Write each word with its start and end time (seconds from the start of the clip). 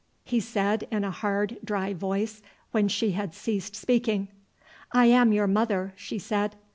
he 0.23 0.39
said 0.39 0.87
in 0.89 1.03
a 1.03 1.11
hard, 1.11 1.59
dry 1.63 1.93
voice 1.93 2.41
when 2.71 2.87
she 2.87 3.11
had 3.11 3.35
ceased 3.35 3.75
speaking. 3.75 4.29
"I 4.91 5.05
am 5.05 5.31
your 5.31 5.45
mother," 5.45 5.93
she 5.95 6.17
said. 6.17 6.55